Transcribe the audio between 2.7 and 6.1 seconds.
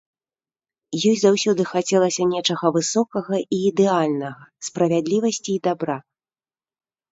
высокага і ідэальнага, справядлівасці і дабра.